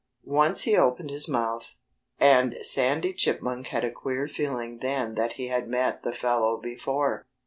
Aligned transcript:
Once 0.23 0.63
he 0.63 0.75
opened 0.75 1.11
his 1.11 1.27
mouth. 1.29 1.75
And 2.19 2.55
Sandy 2.63 3.13
Chipmunk 3.13 3.67
had 3.67 3.83
a 3.83 3.91
queer 3.91 4.27
feeling 4.27 4.79
then 4.79 5.13
that 5.13 5.33
he 5.33 5.49
had 5.49 5.67
met 5.67 6.01
the 6.01 6.11
fellow 6.11 6.59
before. 6.59 7.27